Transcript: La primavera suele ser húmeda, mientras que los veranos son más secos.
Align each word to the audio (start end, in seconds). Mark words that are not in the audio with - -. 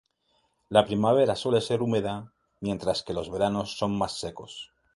La 0.77 0.81
primavera 0.87 1.35
suele 1.35 1.61
ser 1.61 1.83
húmeda, 1.83 2.33
mientras 2.59 3.03
que 3.03 3.13
los 3.13 3.29
veranos 3.29 3.77
son 3.77 3.95
más 3.99 4.13
secos. 4.17 4.71